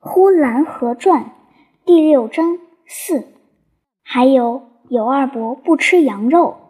[0.00, 1.32] 呼兰河传
[1.84, 2.56] 第六章
[2.86, 3.26] 四，
[4.04, 6.67] 还有有二伯不吃羊肉。